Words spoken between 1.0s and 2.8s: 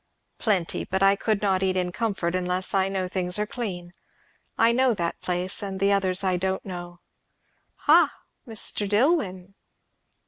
I could not eat in comfort unless